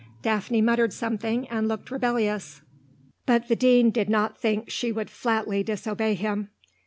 Daphne 0.23 0.61
muttered 0.63 0.93
something 0.93 1.47
and 1.49 1.67
looked 1.67 1.91
rebellious; 1.91 2.61
but 3.27 3.47
the 3.49 3.55
Dean 3.55 3.91
did 3.91 4.09
not 4.09 4.35
think 4.35 4.67
she 4.67 4.91
would 4.91 5.11
flatly 5.11 5.61
disobey 5.61 6.15
him. 6.15 6.49